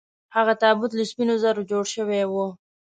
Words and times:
هغه 0.35 0.53
تابوت 0.63 0.91
له 0.95 1.03
سپینو 1.11 1.35
زرو 1.43 1.61
جوړ 1.71 1.83
شوی 1.95 2.23
و. 2.27 2.33